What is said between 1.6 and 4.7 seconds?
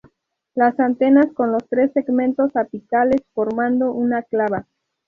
tres segmentos apicales formando una clava.